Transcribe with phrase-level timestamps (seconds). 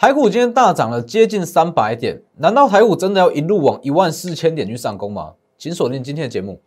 [0.00, 5.34] 台股今天大涨了接近三百点，难道台股真的要一路往一万四千点去上攻吗？
[5.58, 6.62] 请锁定今天的节目。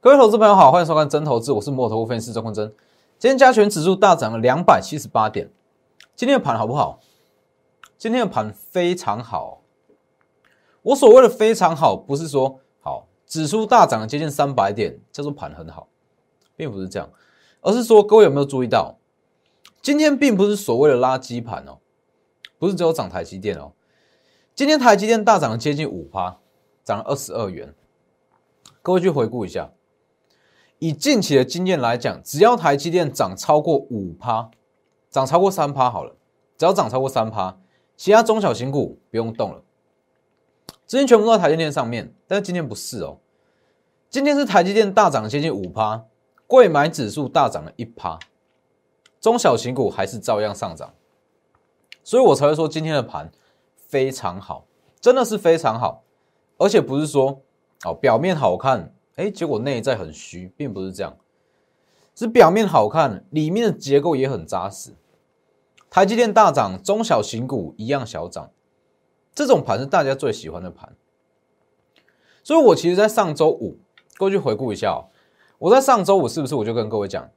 [0.00, 2.74] 各位投资朋友好，欢迎收看真投资，我是摩头分析师周坤真。
[3.20, 5.48] 今天加权指数大涨了两百七十八点，
[6.16, 6.98] 今天的盘好不好？
[7.96, 9.60] 今天的盘非常好。
[10.82, 12.58] 我所谓的非常好，不是说
[13.32, 15.88] 指数大涨接近三百点叫做盘很好，
[16.54, 17.08] 并不是这样，
[17.62, 18.98] 而是说各位有没有注意到，
[19.80, 21.78] 今天并不是所谓的垃圾盘哦，
[22.58, 23.72] 不是只有涨台积电哦，
[24.54, 26.40] 今天台积电大涨接近五趴，
[26.84, 27.74] 涨了二十二元。
[28.82, 29.72] 各位去回顾一下。
[30.78, 34.50] 以近期的经验来讲，只要台积电涨超过五趴，
[35.08, 36.14] 涨超过三趴好了，
[36.58, 37.58] 只要涨超过三趴，
[37.96, 39.62] 其他中小型股不用动了，
[40.84, 42.14] 资金全部都在台积电上面。
[42.26, 43.18] 但是今天不是哦，
[44.12, 46.04] 今天是台积电大涨接近五趴，
[46.46, 48.18] 贵买指数大涨了一趴，
[49.18, 50.92] 中小型股还是照样上涨，
[52.04, 53.32] 所以我才会说今天的盘
[53.74, 54.66] 非常好，
[55.00, 56.04] 真的是非常好，
[56.58, 57.40] 而且不是说
[57.86, 58.94] 哦表面好看。
[59.16, 61.16] 哎，结果内在很虚，并不是这样，
[62.14, 64.94] 是表面好看，里面的结构也很扎实。
[65.88, 68.50] 台积电大涨，中小型股一样小涨，
[69.34, 70.94] 这种盘是大家最喜欢的盘。
[72.44, 73.78] 所以我其实，在上周五，
[74.22, 75.04] 过去回顾一下，
[75.58, 77.28] 我在上周五是不是我就跟各位讲，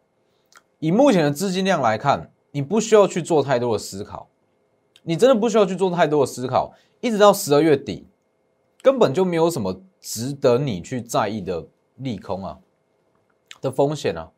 [0.77, 4.29] 以目前的资金量来看，你不需要去做太多的思考，
[5.01, 8.07] 你真的不需要去做太多的思考，一直到十二月底，
[8.83, 9.81] 根本就没有什么。
[9.99, 12.59] 值得你去在意的利空啊
[13.59, 14.29] 的风险啊，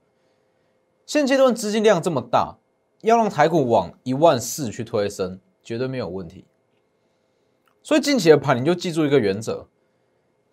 [1.06, 2.56] 现阶段资金量这么大，
[3.02, 6.46] 要让台股往一万四去推升，绝对没有问题。
[7.84, 9.68] 所以近期的盘，你就记住一个原则：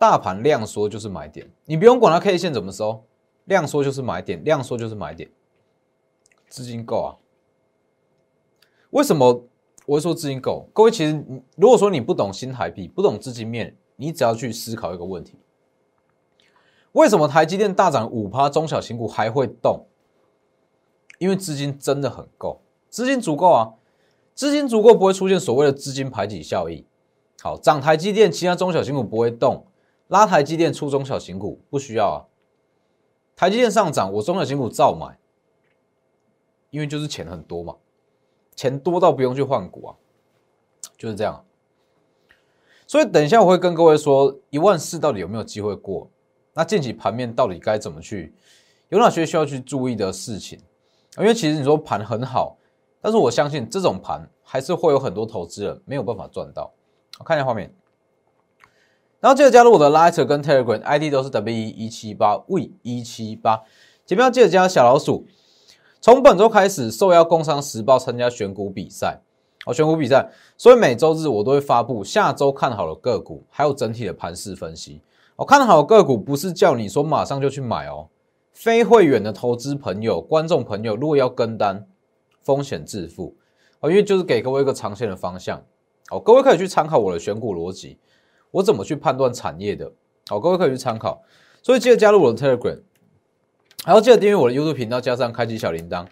[0.05, 3.05] 大盘量缩就是买点，你不用管它 K 线怎么收，
[3.47, 5.31] 量缩就是买点，量缩就是买点。
[6.47, 7.17] 资金够啊？
[8.91, 9.47] 为什么
[9.87, 10.69] 我会说资金够？
[10.75, 11.25] 各位，其实
[11.57, 13.79] 如果说你不懂新台币，不懂资金面。
[13.97, 15.39] 你只要去思考一个问题：
[16.93, 19.87] 为什么台积电大涨五趴，中小型股还会动？
[21.19, 23.73] 因为资金真的很够，资金足够啊，
[24.35, 26.85] 资金足够不会出现所谓的资金排挤效应。
[27.41, 29.65] 好，涨台积电，其他中小型股不会动；
[30.09, 32.19] 拉台积电出中小型股不需要啊。
[33.37, 35.19] 台积电上涨，我中小型股照买，
[36.71, 37.77] 因为就是钱很多嘛，
[38.55, 39.97] 钱多到不用去换股啊，
[40.97, 41.45] 就是这样。
[42.87, 46.09] 所以等一下我会跟各位说一万四到底有没有机会过？
[46.53, 48.33] 那近期盘面到底该怎么去？
[48.91, 50.61] 有哪些需要去注意的事情？
[51.19, 52.57] 因为其实你说盘很好，
[53.01, 56.73] 但是我相信这种盘还是会有很多投资人没有办法赚到。
[57.19, 57.75] 我看一下画面，
[59.25, 63.63] 然后记得加入我的 Lighter 跟 Telegram ID 都是 W 一七八 V 一七八，
[64.05, 65.27] 前面要记得加小老鼠。
[65.99, 69.23] 从本周开始受邀工商时报参加选股比赛。
[69.65, 75.01] 哦，选股比赛，所以每周日我都会发布下周看好的个股，还有整体的盘势分析。
[75.37, 78.09] 我看好个股不是叫你说马上就去买哦，
[78.53, 81.87] 非会员的投资朋友、观众朋友，如果要跟单，
[82.43, 83.35] 风险自负
[83.81, 85.65] 哦，因为就是给各位一个长线的方向。
[86.09, 87.99] 好，各位可以去参考我的选股逻辑，
[88.55, 89.91] 我怎么去判断产业的。
[90.29, 91.23] 好，各位可以去参考。
[91.61, 92.81] 所以记得加入我的 Telegram，
[93.85, 96.07] 还要记得订阅我的 YouTube 频道，加上开启小铃铛。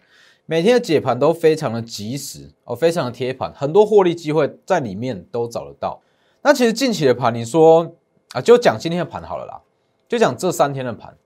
[0.47, 6.03] 每天的解盘都非常的及时哦，非常的贴盘，很多获利机会在里面都找得到。
[6.43, 7.95] 那其实近期的盘，你说
[8.33, 9.63] 啊，就讲今天的盘好了啦，
[10.09, 11.17] 就讲这三天的盘。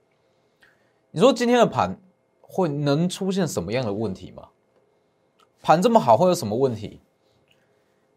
[1.09, 1.99] 你说今天的盘
[2.41, 4.49] 会能出现什么样的问题吗？
[5.63, 7.01] 盘这么好，会有什么问题？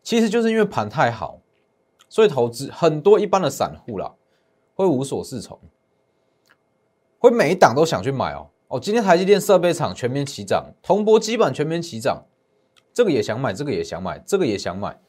[0.02, 1.40] 其实就是因为盘太好，
[2.10, 4.12] 所以投资很多一般的散户啦，
[4.74, 5.58] 会无所适从，
[7.18, 8.48] 会每一档都想去买哦。
[8.68, 12.24] 哦，今天台积电设备厂全面齐涨，铜箔基板全面齐涨，
[12.92, 15.00] 这个也想买，这个也想买，这个也想买。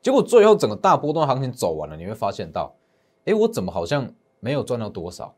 [0.00, 2.74] 结果最后整个大波段行情走完了，你会发现到，
[3.24, 5.34] 哎，我怎么好像没有赚到多少？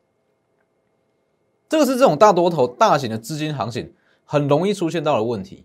[1.69, 3.95] 这个是这种大多头、大型的资金行情
[4.25, 5.65] 很容易出现到的问题。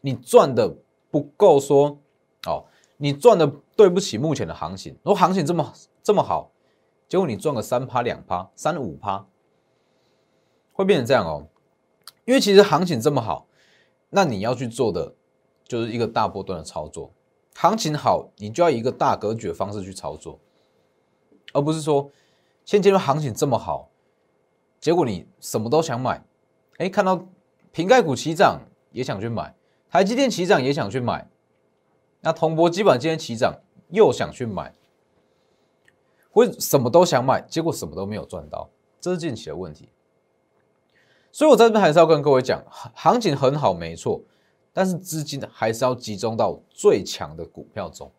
[0.00, 0.76] 你赚的
[1.10, 1.98] 不够，说
[2.46, 2.64] 哦，
[2.96, 4.96] 你赚的对不起目前的行情。
[5.02, 5.72] 如果行情这么
[6.02, 6.50] 这么好，
[7.08, 9.26] 结果你赚个三趴、两趴、三五趴。
[10.76, 11.46] 会变成这样哦，
[12.24, 13.46] 因为其实行情这么好，
[14.10, 15.14] 那你要去做的
[15.68, 17.12] 就是一个大波段的操作。
[17.54, 20.40] 行情好，你就要一个大格局的方式去操作，
[21.52, 22.10] 而不是说
[22.64, 23.88] 现阶段行情这么好，
[24.80, 26.24] 结果你什么都想买，
[26.78, 27.24] 哎，看到
[27.70, 29.54] 瓶盖股齐涨也想去买，
[29.88, 31.30] 台积电齐涨也想去买，
[32.22, 33.60] 那铜箔基本今天齐涨
[33.94, 34.74] 又想去买，
[36.30, 38.68] 会什么都想买，结果什么都没有赚到，
[39.00, 39.88] 这是近期的问题。
[41.32, 42.62] 所以我在这边还是要跟各位讲，
[42.94, 44.20] 行情很好，没错，
[44.72, 48.10] 但是资金还是要集中到最强的股票中，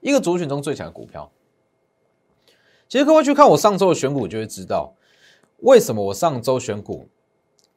[0.00, 1.30] 一个族群中最强的股票。
[2.88, 4.94] 其实各位去看我上周的选股，就会知道
[5.58, 7.08] 为什么我上周选股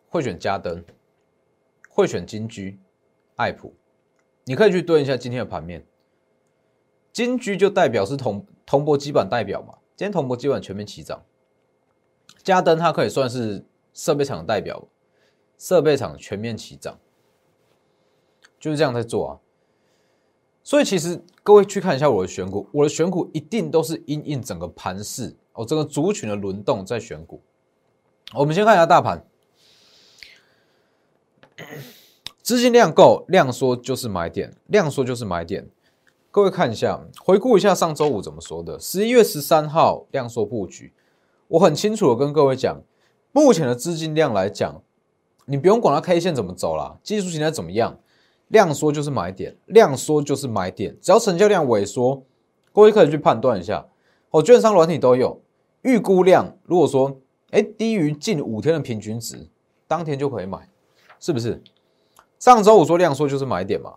[0.09, 0.83] 会选嘉登，
[1.89, 2.79] 会选金居、
[3.35, 3.73] 爱普。
[4.43, 5.85] 你可以去对一下今天的盘面，
[7.15, 11.23] 金居就代表是铜铜箔基板代表嘛，今天铜箔基板全面齐涨。
[12.43, 13.65] 嘉登它可以算是。
[13.97, 14.89] 设备厂的代表，
[15.57, 16.99] 设备厂全面齐涨，
[18.59, 19.39] 就是这样在做啊。
[20.61, 27.41] 所以其实各位去看一下我的选股，我的选股一定都是因应整个盘势哦，整个族群的轮动在选股。
[28.33, 29.25] 我们先看一下大盘，
[32.41, 35.69] 资金量够，量缩就是买点，量缩就是买点。
[36.35, 40.91] 各位看一下，回顾一下上周五怎么说的，十一月十三号量缩布局，
[41.47, 42.81] 我很清楚的跟各位讲。
[43.31, 44.83] 目前的资金量来讲，
[45.45, 47.97] 你不用管它 K 线怎么走啦，技术形态怎么样，
[48.49, 50.97] 量缩就是买点，量缩就是买点。
[51.01, 52.21] 只要成交量萎缩，
[52.73, 53.87] 各位可以去判断一下。
[54.31, 55.41] 哦，券商软体都有
[55.83, 57.17] 预估量，如果说
[57.51, 59.47] 哎低于近五天的平均值，
[59.87, 60.67] 当天就可以买，
[61.17, 61.63] 是不是？
[62.39, 63.93] 上周五说量缩就是买点嘛，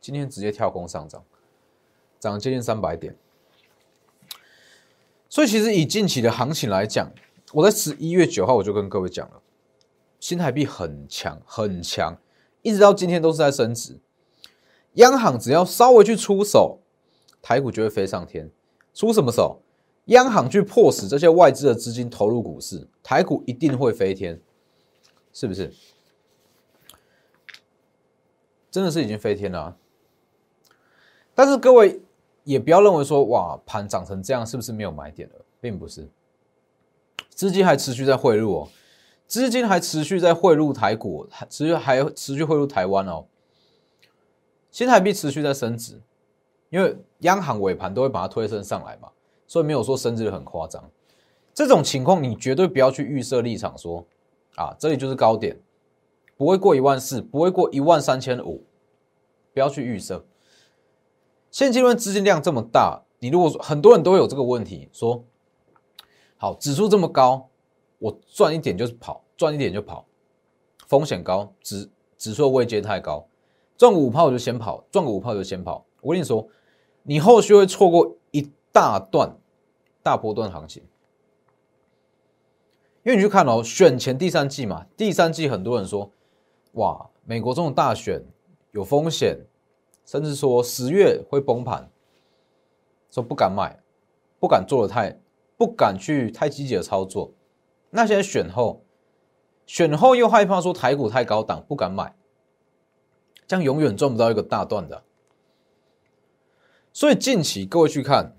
[0.00, 1.22] 今天直接跳空上涨，
[2.22, 3.16] 涨了接近三百点。
[5.28, 7.10] 所以其实以近期的行情来讲，
[7.52, 9.42] 我在十一月九号我就跟各位讲了，
[10.20, 12.16] 新台币很强很强，
[12.62, 13.98] 一直到今天都是在升值。
[14.92, 16.78] 央行只要稍微去出手，
[17.42, 18.48] 台股就会飞上天。
[18.94, 19.60] 出什么手？
[20.04, 24.40] 央行去迫使这些外资的资金投入股市，台股一定会飞天，
[25.32, 25.72] 是不是？
[28.70, 29.76] 真的是已经飞天了。
[31.34, 32.00] 但是各位
[32.44, 35.34] 也不要认为说，哇，盘涨成这样，是不是没有买点了？
[35.60, 36.08] 并不是。
[37.30, 38.68] 资金还持续在汇入哦，
[39.26, 43.24] 资金还持续在汇入台股，还持续还持续汇入台湾哦。
[44.70, 46.00] 新台币持续在升值，
[46.70, 49.10] 因为央行尾盘都会把它推升上来嘛，
[49.46, 50.90] 所以没有说升值的很夸张。
[51.54, 54.04] 这种情况你绝对不要去预设立场说
[54.56, 55.56] 啊，这里就是高点，
[56.36, 58.64] 不会过一万四，不会过一万三千五，
[59.52, 60.24] 不要去预设。
[61.52, 65.24] 现阶段资金量这么大，你如果说很多人都有这个问题说。
[66.36, 67.50] 好，指数这么高，
[68.00, 70.04] 我赚一点就是跑，赚一点就跑，
[70.88, 71.88] 风险高，指
[72.18, 73.28] 指数位阶太高，
[73.76, 75.86] 赚个五炮就先跑，赚个五炮就先跑。
[76.00, 76.48] 我跟你说，
[77.04, 79.38] 你后续会错过一大段
[80.02, 80.82] 大波段行情，
[83.04, 86.10] 因为你去看哦，选前第三季嘛，第三季很多人说，
[86.72, 88.20] 哇，美国这种大选
[88.72, 89.46] 有风险，
[90.04, 91.90] 甚至说十月会崩盘，
[93.10, 93.80] 说不敢买，
[94.38, 95.18] 不敢做的太。
[95.54, 97.32] 不敢去太积极的操作，
[97.90, 98.82] 那现在选后，
[99.64, 102.16] 选后又害怕说台股太高档，不敢买，
[103.46, 105.04] 这样永远赚不到一个大段的。
[106.92, 108.34] 所以近期各位去看，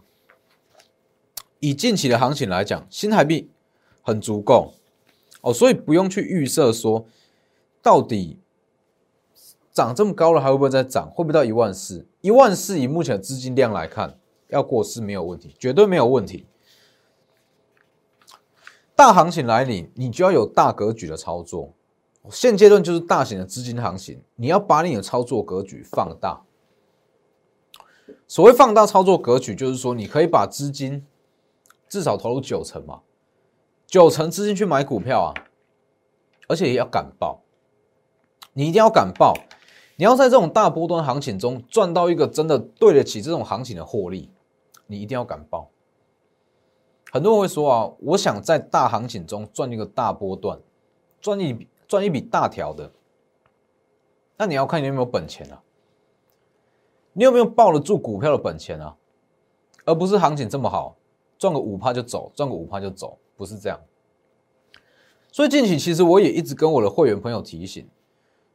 [1.62, 3.50] 以近期的行情来讲，新台币
[4.02, 4.74] 很足够
[5.40, 7.06] 哦，所以不用去预设说
[7.82, 8.38] 到底
[9.74, 12.08] 涨这么高了还会不会再涨，会不会到一万四？
[12.22, 16.46] 一万四以目前的资金量来看，要过是没有问题，绝对没有问题。
[18.96, 21.74] 大行情来临，你就要有大格局的操作。
[22.30, 26.44] 现阶段就是大型的资金行情，你要把你的操作格局放大。
[28.28, 31.06] 所谓放大操作格局，就是说你可以把资金
[31.90, 33.02] 至少投入九成嘛，
[33.88, 35.34] 九成资金去买股票啊，
[36.48, 37.42] 而且也要敢报。
[38.54, 39.34] 你一定要敢报，
[39.96, 44.30] 你要在这种大波段行情中赚到一个真的对得起这种行情的获利，
[44.88, 45.70] 你一定要敢报。
[47.12, 50.60] 很多人会说啊，我想在大行情中赚一个大波段，
[51.22, 52.92] 赚一笔赚一笔大条的。
[54.36, 55.62] 那你要看你有没有本钱啊？
[57.14, 58.98] 你有没有抱得住股票的本钱啊？
[59.86, 60.96] 而不是行情这么好，
[61.38, 63.80] 赚个五趴就走，赚个五趴就走，不是这样。
[65.32, 67.88] 所以近期其实我也一直跟我的会员朋友提醒，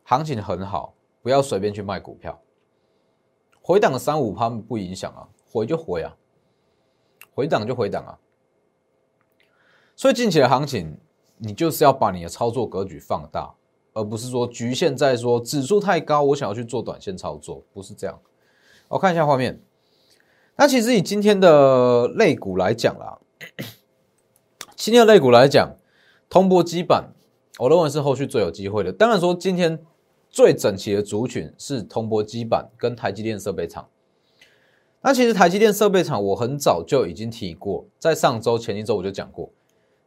[0.03, 0.95] 行情很好，
[1.29, 2.41] 不要随便去卖股票。
[3.61, 6.17] 回档三五趴不影响啊，回就回啊，
[7.35, 8.19] 回档就回档啊。
[9.95, 10.99] 所以近期的行情，
[11.37, 13.55] 你就是要把你的操作格局放大，
[13.93, 18.19] 而不是说局限在说指数太高，我想要去做短线操作，不是这样。
[18.89, 19.61] 我看一下画面，
[20.57, 23.19] 那其实以今天的类股来讲啦，
[24.77, 25.77] 今天的类股来讲，
[26.31, 27.13] 通波基板，
[27.59, 28.91] 我认为是后续最有机会的。
[28.91, 29.85] 当然说今天
[30.31, 33.89] 最整齐的族群是通波基板跟台积电设备厂，
[35.01, 39.51] 那其实台积电设备厂我很早就已经提过，在上周前一周我就讲过，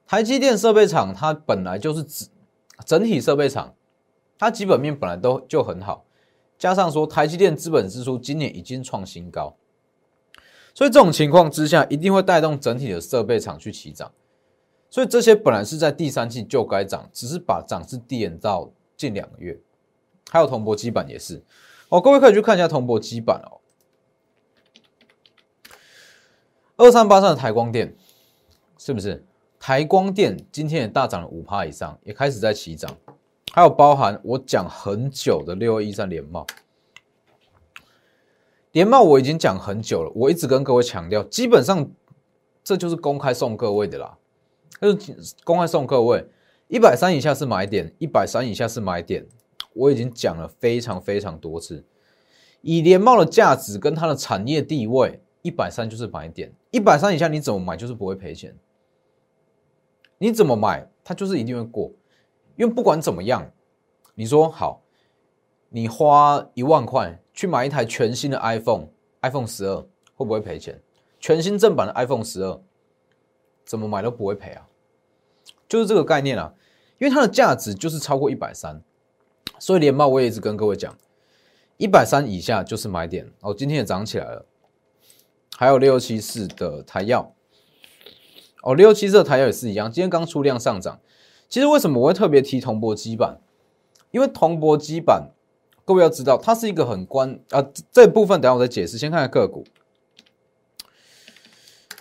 [0.06, 2.28] 台积电设备厂它本来就是指
[2.86, 3.74] 整体设备厂，
[4.38, 6.06] 它基本面本来都就很好，
[6.58, 9.56] 加上说台积电资本支出今年已经创新高，
[10.74, 14.12] 所以这种情况之下一定会带动整体的设备厂去起涨，
[14.90, 19.60] 所以这些本来是在第三季就该涨，只是把涨势递延到近两个月，
[20.32, 21.44] 还有铜箔基板也是
[21.90, 23.60] 哦，各位可以去看一下铜箔基板哦。
[26.78, 27.94] 二三八三的台光电
[28.78, 29.26] 是不是？
[29.60, 32.90] 台光电今天也大涨了五趴以上，也开始在起涨。
[33.52, 36.48] 还有包含我讲很久的六一三联茂，
[38.72, 41.92] 联茂我已经讲很久了，我一直跟各位强调，基本上
[42.64, 44.18] 这就是公开送各位的啦，
[44.80, 46.26] 就是公开送各位
[46.70, 49.28] 一百三以下是买点，一百三以下是买点，
[49.74, 51.84] 我已经讲了非常非常多次，
[52.62, 55.22] 以联茂的价值跟它的产业地位。
[55.44, 58.56] 一百三就是买点，一百三以下你怎么买就是不会赔钱。
[60.20, 61.92] 你怎么买它就是一定会过，
[62.56, 63.52] 因为不管怎么样，
[64.14, 64.84] 你说好，
[65.70, 69.78] 你花一万块去买一台全新的 iPhone，iPhone 十二
[70.14, 70.80] 会不会赔钱？
[71.20, 72.62] 全新正版的 iPhone 十二
[73.66, 74.68] 怎么买都不会赔啊，
[75.68, 76.54] 就是这个概念啊，
[77.00, 78.80] 因为它的价值就是超过一百三，
[79.60, 80.98] 所以连帽我也一直跟各位讲，
[81.78, 84.46] 一百三以下就是买点哦，今天也涨起来了。
[85.56, 87.36] 还有六七四的台药，
[88.64, 91.00] 哦，六七四的台药也是一样，今天刚出量上涨。
[91.48, 93.40] 其实为什么我会特别提铜箔基板？
[94.10, 95.32] 因为铜箔基板，
[95.86, 98.98] 各位要知道，它是一个很关啊，这部分等下我再解释。
[98.98, 99.64] 先看看个股，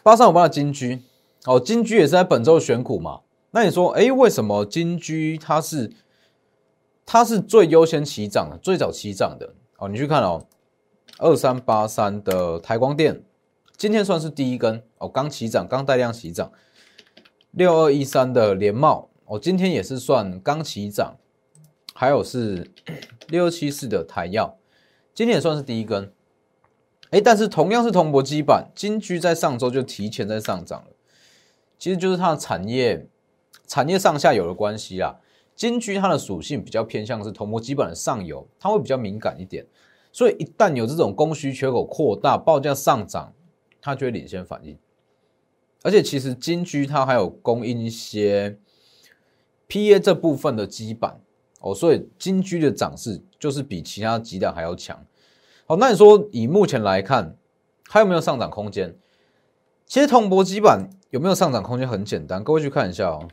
[0.02, 1.02] 八三五八的金居，
[1.44, 3.20] 哦，金居也是在本周选股嘛？
[3.50, 5.92] 那你说，哎，为什么金居它是
[7.12, 9.52] 它是最优先起涨的，最早起涨的？
[9.78, 10.46] 哦，你去看哦，
[11.18, 13.24] 二三八三的台光电。
[13.76, 16.52] 今天算是第一根哦，刚起涨，刚带量起涨。
[17.50, 21.16] 六二一三的联茂，哦，今天也是算刚起涨。
[21.94, 22.70] 还有是
[23.26, 24.56] 六七四的台药，
[25.12, 26.12] 今天也算是第一根。
[27.10, 30.92] 哎，但是同样是铜箔基板，金居在上周就提前在上涨了。
[31.76, 33.08] 其实就是它的产业
[33.66, 35.18] 产业上下游的关系啦。
[35.60, 39.66] 金居它的属性比较偏向是铜箔基板的上游，它会比较敏感一点，
[40.10, 43.34] 所以一旦有这种供需缺口扩大，报价上涨。
[43.82, 44.78] 它就会领先反应，
[45.82, 48.58] 而且其实金居它还有供应一些
[49.66, 51.20] P A 这部分的基板
[51.60, 55.02] 哦，所以金居的涨势就是比其他几档还要强。
[55.66, 57.36] 好，那你说以目前来看，
[57.88, 58.94] 还有没有上涨空间？
[59.86, 63.28] 其实铜箔基板有没有上涨空间很简单，各位去看一下哦。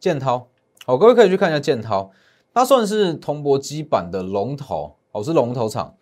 [0.00, 0.48] 建涛，
[0.84, 2.10] 好，各位可以去看一下建涛，
[2.52, 4.96] 它算是铜箔基板的龙头。
[5.12, 5.96] 哦，是龙头厂，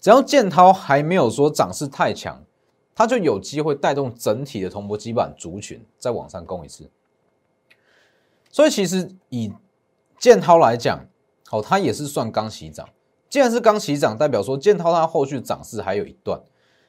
[0.00, 2.42] 只要建涛还没有说涨势太强，
[2.96, 6.90] 它就有机会带动整体的铜箔基板族群再往上攻一次。
[8.50, 9.52] 所以其实以
[10.18, 11.06] 建涛来讲，
[11.52, 12.88] 哦，它也是算刚起涨。
[13.30, 16.40] 既然是刚起涨，代表说建涛它后续涨势还有一段。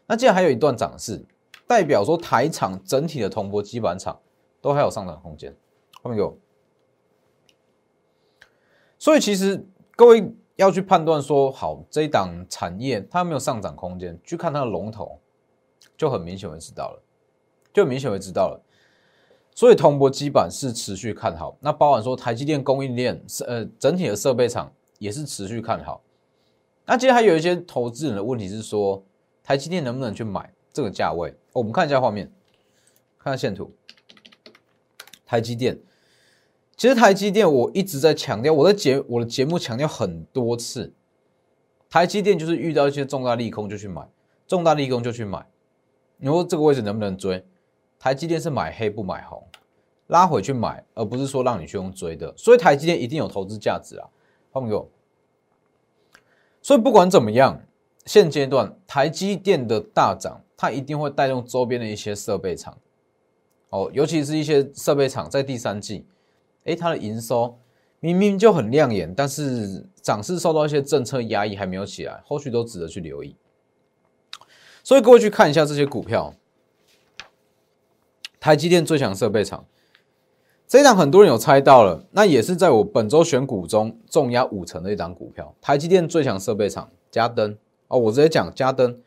[0.07, 1.23] 那既然还有一段涨势，
[1.67, 4.19] 代表说台厂整体的铜箔基板厂
[4.61, 5.55] 都还有上涨空间。
[6.01, 6.37] 后面有，
[8.97, 9.65] 所以其实
[9.95, 10.33] 各位。
[10.59, 15.17] 要去判断说好这一档产业它没有上涨空间，去看它的龙头，
[15.95, 17.01] 就很明显会知道了，
[17.71, 18.61] 就明显会知道了。
[19.55, 26.03] 所以铜箔基板是持续看好，那包含说台积电供应链是呃整体的设备厂也是持续看好。
[26.85, 29.01] 那今天还有一些投资人的问题是说，
[29.41, 31.33] 台积电能不能去买这个价位？
[31.53, 32.29] 我们看一下画面，
[33.17, 33.71] 看下线图，
[35.25, 35.79] 台积电。
[36.79, 40.93] 其实台积电我一直在强调，我的节我的节目强调很多次，
[41.89, 44.07] 台积电就是遇到一些重大利空就去买，
[44.47, 45.45] 重大利空就去买。
[46.15, 47.43] 你说这个位置能不能追？
[47.99, 49.43] 台积电是买黑不买红，
[50.07, 52.33] 拉回去买，而不是说让你去用追的。
[52.37, 54.07] 所以台积电一定有投资价值啊，
[54.53, 54.89] 朋友。
[56.61, 57.61] 所以不管怎么样，
[58.05, 62.77] 现阶段台积电的大涨，它一定会带动周边的一些设备厂，
[63.71, 66.05] 哦，尤其是一些设备厂在第三季。
[66.69, 67.59] 哎，它的营收
[67.99, 73.35] 明明就很亮眼，但是涨势受到一些政策压抑，还没有起来，后续都值得去留意。
[74.83, 76.33] 所以各位去看一下这些股票，
[78.39, 79.65] 台积电最强设备厂，
[80.67, 85.53] 这一档很多人有猜到了，那也是在我本周选股中重压五成的一档股票。
[85.59, 87.57] 台积电最强设备厂，嘉登
[87.87, 89.01] 哦，我直接讲嘉登，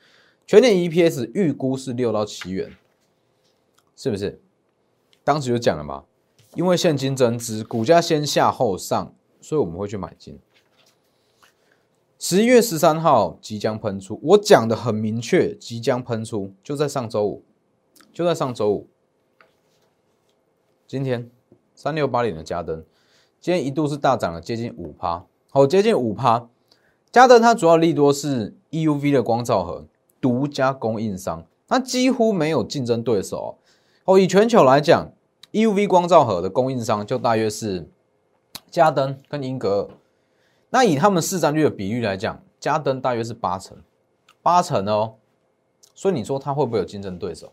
[0.47, 2.77] 全年 EPS 预估是六到七元，
[3.97, 4.43] 是不是？
[5.25, 6.05] 当时就讲了嘛。
[6.55, 10.39] 因为现金增值，股价先下后上，所以我们会去买进。
[12.19, 17.43] 十一月十三号即将喷出，我讲的很明确，即将喷出，就在上周五，
[18.13, 18.89] 就在上周五。
[20.87, 21.31] 今天
[21.75, 22.85] 三六八零的加登，
[23.41, 26.49] 今天一度是大涨了接近五趴，好，接近五趴。
[27.11, 29.87] 加登它主要利多是 EUV 的光照盒
[30.21, 33.59] 独家供应商，它几乎没有竞争对手。
[34.05, 35.13] 哦，以全球来讲
[35.53, 37.89] ，EUV 光照盒的供应商就大约是
[38.71, 39.89] 加登跟英格尔。
[40.71, 43.77] 那以他们市占率的比率来讲，加登大约是八成，
[44.43, 45.15] 八成哦。
[45.95, 47.53] 所以你说它会不会有竞争对手？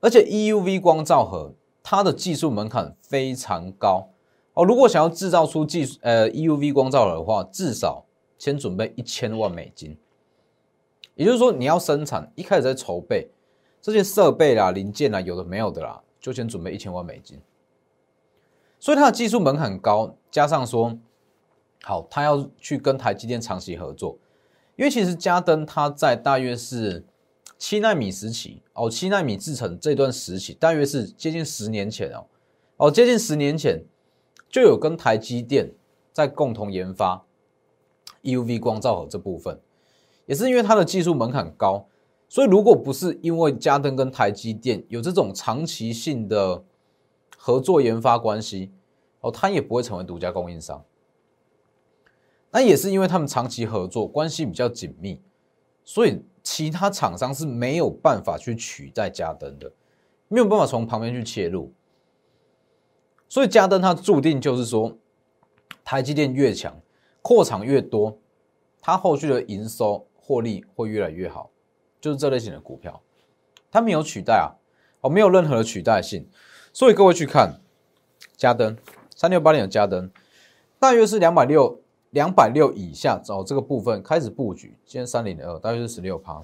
[0.00, 4.10] 而且 EUV 光照盒它的技术门槛非常高
[4.54, 4.64] 哦。
[4.64, 8.04] 如果想要制造出技术呃 EUV 光照的话，至少
[8.38, 9.98] 先准备一千万美金。
[11.16, 13.30] 也就是说，你要生产，一开始在筹备
[13.82, 17.40] 这些设备啦、零件啦，有的没有的啦，就先准备一千万美金。
[18.80, 20.98] 所以它的技术门槛高，加上说。
[21.82, 24.18] 好，他要去跟台积电长期合作，
[24.74, 27.04] 因为其实嘉登它在大约是
[27.58, 32.26] 七纳米时期哦，七纳米制程这段时期，大约是接近十年前哦，
[32.78, 33.84] 哦，接近十年前
[34.48, 35.74] 就有跟台积电
[36.12, 37.24] 在共同研发
[38.24, 39.60] EUV 光照盒这部分，
[40.24, 41.86] 也是因为它的技术门槛高，
[42.28, 46.64] 所以如果不是因为嘉登跟台积电有这种长期性的
[47.36, 48.72] 合作研发关系
[49.20, 50.84] 哦，它也不会成为独家供应商。
[52.50, 55.20] 那也是因为他们长期合作关系比较紧密，
[55.84, 59.70] 所以其他厂商是没有办法去取代嘉登的，
[60.28, 61.72] 没有办法从旁边去切入。
[63.28, 64.96] 所以嘉登它注定就是说，
[65.84, 66.80] 台积电越强，
[67.20, 68.16] 扩厂越多，
[68.80, 71.50] 它后续的营收获利会越来越好，
[72.00, 73.02] 就是这类型的股票，
[73.70, 74.56] 它没有取代啊，
[75.00, 76.28] 哦，没有任何的取代性。
[76.72, 77.60] 所以各位去看
[78.36, 78.76] 加登
[79.14, 80.10] 三六八零的加登，
[80.78, 81.80] 大约是两百六。
[82.10, 86.40] 两百六以下找这个部分开始布局，今天三零二大约是十六趴。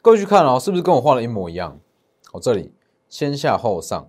[0.00, 1.78] 各位去看哦，是不是跟我画的一模一样？
[2.32, 2.72] 我这里
[3.10, 4.08] 先下后上，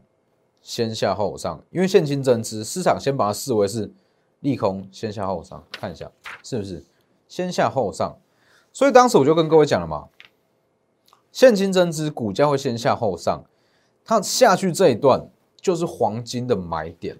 [0.62, 3.92] 先下后上，因为现金增资，市场先把它视为是
[4.40, 6.10] 利空，先下后上，看一下
[6.42, 6.86] 是不是
[7.28, 8.18] 先下后上？
[8.72, 10.08] 所以当时我就跟各位讲了嘛，
[11.32, 13.44] 现金增资，股价会先下后上，
[14.06, 17.18] 它下去这一段就是黄金的买点，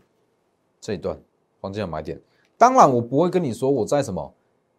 [0.80, 1.20] 这一段
[1.60, 2.20] 黄金的买点。
[2.58, 4.34] 当然，我不会跟你说我在什么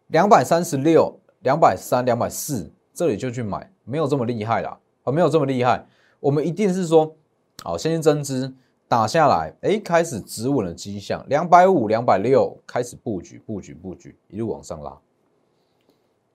[0.09, 5.87] 两百三十六、两百三、两百四这里就去买，没有这么厉害啦，啊，没有这么厉害。
[6.21, 7.15] 我们一定是说，
[7.63, 8.53] 好，现金增资
[8.89, 14.99] 打下来，哎，开始止稳的迹象，两百五、两百六开始布局、布局、布局，一路往上拉，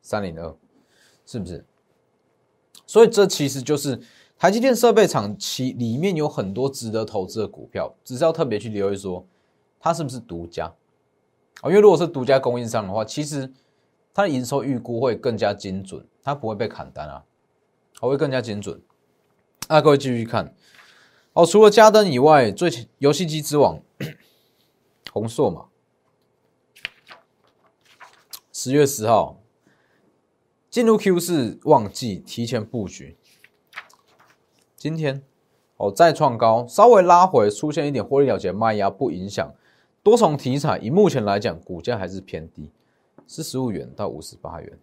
[0.04, 0.56] 三零二，
[1.26, 1.66] 是不是？
[2.86, 4.00] 所以这其实就是
[4.38, 9.26] 台积电设备厂其里面有很多值得投资的股票，只是要特别去留意说，
[9.80, 10.68] 它是不是独家。
[11.62, 13.52] 哦，因为如果是独家供应商的话，其实
[14.14, 17.24] 它的营收预估会更加精准，它不会被砍单啊，
[18.00, 18.82] 它会更加精准。
[19.70, 20.54] 那各位继续看，
[21.32, 23.80] 哦，除了嘉登以外，最游戏机之王
[25.14, 25.68] 红硕嘛，
[28.52, 29.40] 十月十号
[30.74, 33.16] 进入 Q 四旺季，提前布局。
[34.76, 35.22] 今天
[35.78, 39.54] 哦再创高，稍微拉回，出现一点获利了结卖压，不影响。
[40.02, 42.72] 多重题材，以目前来讲，股价还是偏低，
[43.28, 44.80] 四十五元到五十八元，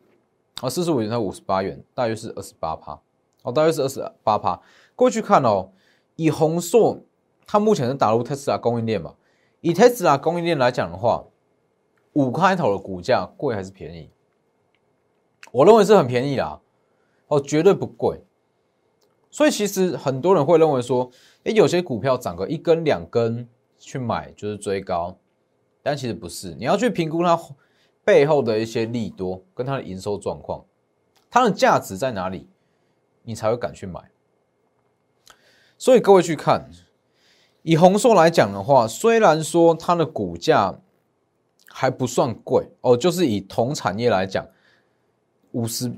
[0.60, 3.00] 啊，四十五元到五十八元，大约是二十八趴，
[3.42, 4.60] 哦，大约是二十八趴。
[4.94, 5.72] 过去看哦，
[6.14, 7.00] 以宏硕，
[7.48, 9.16] 它目前是打入特斯拉供应链嘛？
[9.60, 11.24] 以特斯拉供应链来讲的话，
[12.12, 14.08] 五开头的股价贵还是便宜？
[15.52, 16.60] 我认为是很便宜啦，
[17.28, 18.22] 哦，绝对不贵。
[19.30, 21.10] 所以其实很多人会认为说，
[21.44, 23.48] 诶，有些股票涨个一根两根。
[23.82, 25.16] 去买就是追高，
[25.82, 27.40] 但其实不是，你要去评估它
[28.04, 30.66] 背后的一些利多跟它的营收状况，
[31.30, 32.46] 它的价值在哪里，
[33.22, 34.10] 你才会敢去买。
[35.78, 36.70] 所以各位去看，
[37.62, 40.78] 以红硕来讲的话，虽然说它的股价
[41.66, 44.46] 还不算贵哦，就是以同产业来讲，
[45.52, 45.92] 五十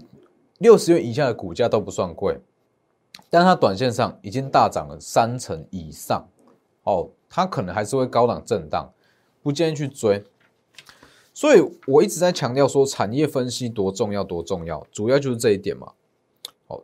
[0.59, 2.39] 六十元以下的股价都不算贵，
[3.29, 6.27] 但它短线上已经大涨了三成以上
[6.85, 7.11] 哦。
[7.29, 8.93] 它可能还是会高档震荡，
[9.43, 10.23] 不建议去追。
[11.33, 15.93] 所以我一直在强调说，产业分析多重要，多重要，主要就是这一点嘛。
[16.69, 16.83] 好，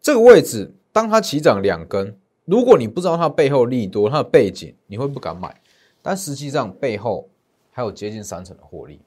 [0.00, 5.60] 这个位置当它起涨两根，如果你不知道它背后利多，它的背景，你会不敢买。
[6.00, 7.28] 但实际上背后
[7.72, 9.00] 还有接近三成的获利。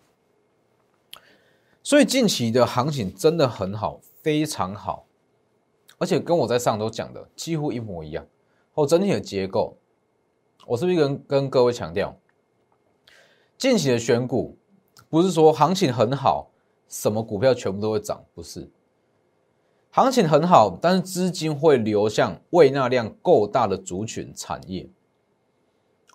[1.84, 5.06] 所以近期的行情真的很好，非常好，
[5.98, 8.26] 而且跟我在上周讲的几乎一模一样。
[8.74, 9.78] 哦，整体的结构。
[10.66, 12.18] 我是不是跟跟各位强调，
[13.58, 14.58] 近期的选股
[15.10, 16.52] 不是说行情很好，
[16.88, 18.72] 什么股票全部都会涨，不是。
[19.92, 24.90] 行情很好，但是资金会流向未纳量够大的族群产业，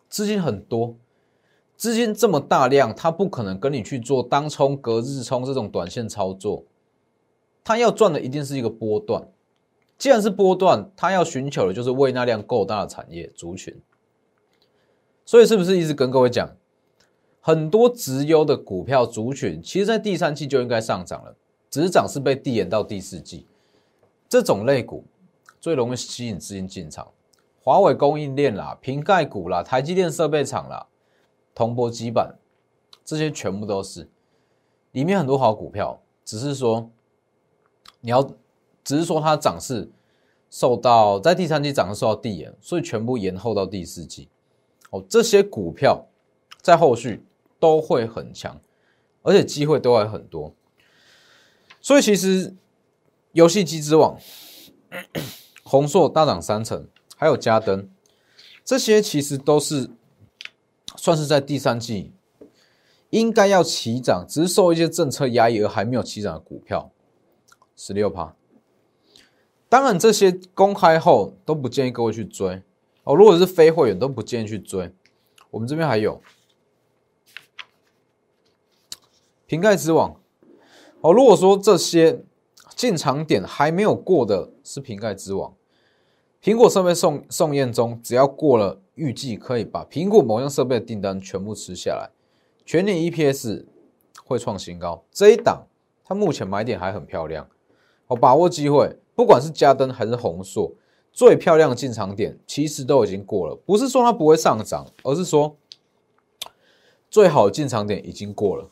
[0.09, 0.96] 资金很多，
[1.79, 6.64] 资金这么大量，他不可能跟你去做当冲、隔日冲这种短线操作，
[7.62, 9.29] 他要赚的一定是一个波段。
[9.97, 13.81] 既然是波段，他要寻求的就是未纳量够大的产业族群。
[15.25, 16.51] 所以是不是一直跟各位讲，
[17.41, 21.37] 很多直优的股票族群，其实在第三季就应该上涨了，
[21.71, 23.47] 只是涨是被递延到第四季。
[24.29, 25.05] 这种类股
[25.61, 27.07] 最容易吸引资金进场，
[27.62, 30.88] 华为供应链啦、瓶盖股啦、台积电设备厂啦、
[31.59, 32.37] 铜箔基板，
[33.05, 34.09] 这些全部都是
[34.92, 36.88] 里面很多好股票，只是说
[38.01, 38.23] 你要，
[38.85, 39.90] 只是说它涨势
[40.49, 44.29] 受到在第三季涨势受到递延，所以全部延后到第四季。
[44.90, 46.07] 哦，这些股票
[46.62, 47.25] 在后续
[47.59, 48.61] 都会很强，
[49.23, 50.55] 而且机会都还很多，
[51.81, 52.55] 所以其实。
[53.33, 54.18] 游戏机之王、
[55.62, 57.88] 红硕大涨三成，还有嘉登，
[58.64, 59.90] 这些其实都是
[60.99, 62.13] 算是在第三季
[63.09, 66.93] 应该要起涨，只是受一些政策压抑而还没有起涨的股票，
[67.75, 68.37] 十六趴。
[69.71, 72.63] 当然，这些公开后都不建议各位去追
[73.05, 73.15] 哦。
[73.15, 74.93] 如果是非会员，都不建议去追。
[75.51, 76.21] 我们这边还有
[79.47, 80.21] 瓶盖之王
[81.01, 81.13] 哦。
[81.13, 82.25] 如果说这些。
[82.77, 85.53] 进场点还没有过的是瓶盖之王，
[86.42, 92.11] 苹果设备送送验中，只要过了，预计可以把苹果某样设备的订单全部吃下来，
[92.64, 93.66] 全年 EPS
[94.24, 95.05] 会创新高。
[95.11, 95.66] 这一档
[96.05, 97.48] 它目前买点还很漂亮，
[98.07, 100.72] 哦，把握机会，不管是嘉登还是红硕，
[101.12, 105.57] 最漂亮的进场点其实都已经过了，不是说它不会上涨，而是说
[107.11, 108.70] 最好的进场点已经过了。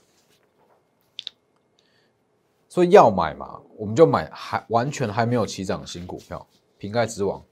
[2.69, 6.47] 所以要买嘛，我们就买还完全还没有起涨的新股票，
[6.79, 7.43] 瓶盖之王。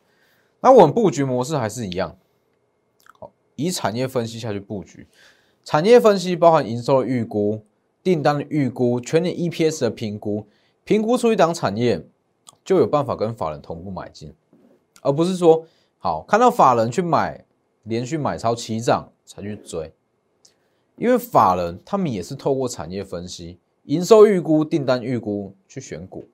[0.65, 2.17] 那我们布局模式还是一样，
[3.19, 5.07] 好，以产业分析下去布局。
[5.63, 7.63] 产业分析包含营收的预估、
[8.03, 10.47] 订单的预估、全年 EPS 的评估，
[10.83, 12.03] 评估出一档产业，
[12.65, 14.33] 就有办法跟法人同步买进，
[15.03, 15.67] 而不是说
[15.99, 17.45] 好看到法人去买，
[17.83, 19.93] 连续买超七涨才去追，
[20.97, 23.59] 因为法人他们也是透过产业分析。
[23.83, 26.25] 营收预估、订单预估去选股，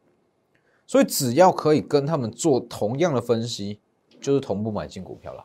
[0.86, 3.80] 所以只要可以跟他们做同样的分析，
[4.20, 5.44] 就是同步买进股票了，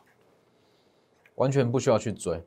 [1.36, 2.42] 完全不需要去追。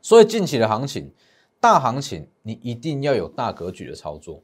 [0.00, 1.12] 所以近期的行情，
[1.58, 4.42] 大行情你一定要有大格局的操作，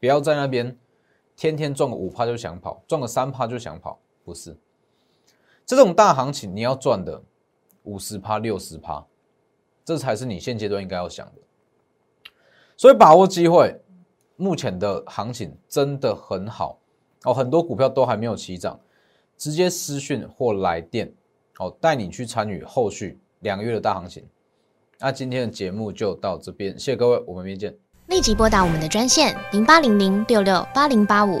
[0.00, 0.76] 不要在那边
[1.36, 4.56] 天天赚个五趴就想跑，赚个三趴就想跑，不是。
[5.64, 7.22] 这种大行情你要赚的
[7.84, 9.06] 五十趴、六十趴，
[9.84, 12.32] 这才是你现阶段应该要想的。
[12.76, 13.80] 所以把握机会，
[14.36, 16.78] 目前的行情真的很好
[17.24, 18.78] 哦，很多股票都还没有起涨，
[19.36, 21.12] 直接私讯或来电
[21.58, 24.24] 哦，带你去参与后续两个月的大行情。
[24.98, 27.78] 那今天的节目就到这边，谢谢各位，我们明天见。
[28.08, 31.40] 立即拨打我们的专线零八零零六六八零八五。